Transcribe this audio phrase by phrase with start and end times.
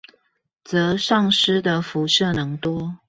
[0.65, 2.97] 則喪失的輻射能多